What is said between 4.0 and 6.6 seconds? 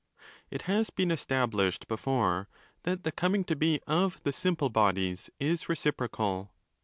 4 the 'simple' bodies is reciprocal.